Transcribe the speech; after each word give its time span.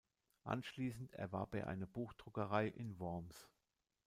Anschließend 0.45 1.13
erwarb 1.13 1.53
er 1.53 1.67
eine 1.67 1.85
Buchdruckerei 1.85 2.65
in 2.65 2.97
Worms. 2.97 3.51